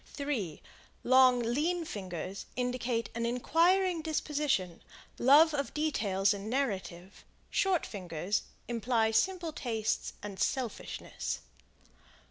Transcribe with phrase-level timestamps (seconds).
[0.05, 0.63] 3
[1.03, 4.81] Long, lean fingers indicate an inquiring disposition;
[5.19, 11.41] love of details in narrative; short fingers imply simple tastes and selfishness.